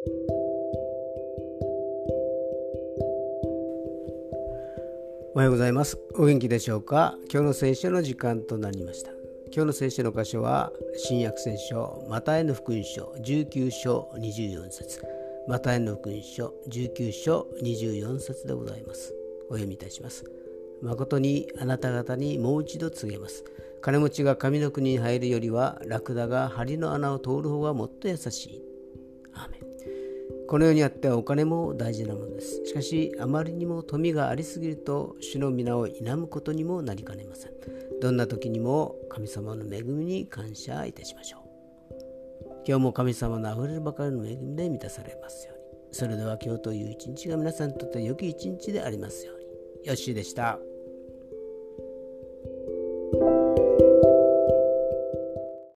[0.00, 0.08] お
[5.34, 5.98] はようございます。
[6.14, 7.18] お元気でしょうか？
[7.30, 9.10] 今日の聖書の時間となりました。
[9.52, 15.02] 今日の聖書の箇所は、新約聖書、マタイの福音書19章24節
[15.46, 19.12] マタイの福音書19章24節でございます。
[19.50, 20.24] お読みいたします。
[20.80, 23.44] 誠にあなた方にもう一度告げます。
[23.82, 28.62] 金持ちが神の国に入るよりは、ラクダが針の穴を通る方がもっと優しい。
[29.34, 29.69] アーメン
[30.48, 32.64] この世にあってはお金も大事なものです。
[32.64, 37.52] しかし、あまりにも富がありすぎると、主の皆を否むことにもなりかねません。
[38.00, 41.40] どんな時にも神様の恵みに感謝いたしましょう。
[42.66, 45.62] 今日も神様のあふれるばかりの恵みで満たされますように。
[45.92, 49.86] それでは今日という一日が皆さんにとって良き一日でありますように。
[49.86, 50.58] よッしーでした。